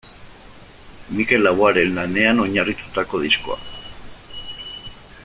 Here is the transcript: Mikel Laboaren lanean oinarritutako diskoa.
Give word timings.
Mikel 1.17 1.43
Laboaren 1.47 1.93
lanean 1.99 2.43
oinarritutako 2.47 3.21
diskoa. 3.27 3.63